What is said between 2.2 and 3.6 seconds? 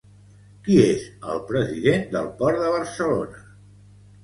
Port de Barcelona?